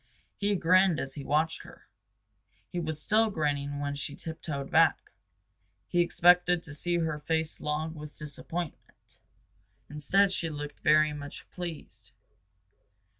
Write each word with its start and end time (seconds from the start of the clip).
He 0.35 0.55
grinned 0.55 0.99
as 0.99 1.13
he 1.13 1.23
watched 1.23 1.61
her. 1.61 1.87
He 2.71 2.79
was 2.79 2.99
still 2.99 3.29
grinning 3.29 3.77
when 3.79 3.93
she 3.95 4.15
tiptoed 4.15 4.71
back. 4.71 5.11
He 5.85 6.01
expected 6.01 6.63
to 6.63 6.73
see 6.73 6.97
her 6.97 7.19
face 7.19 7.61
long 7.61 7.93
with 7.93 8.17
disappointment. 8.17 9.19
Instead 9.91 10.31
she 10.33 10.49
looked 10.49 10.79
very 10.79 11.13
much 11.13 11.47
pleased. 11.51 12.13